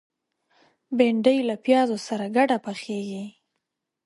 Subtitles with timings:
[0.97, 3.25] بېنډۍ له پیازو سره ګډه پخېږي